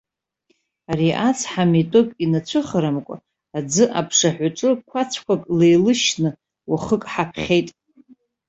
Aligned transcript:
Ари 0.91 1.09
ацҳа 1.27 1.63
митәык 1.71 2.09
инацәыхарамкәа, 2.23 3.15
аӡы 3.57 3.83
аԥшаҳәаҿы 3.99 4.69
қәацәқәак 4.89 5.43
леилышьны, 5.57 6.29
уахык 6.69 7.03
ҳаԥхьеит. 7.11 7.69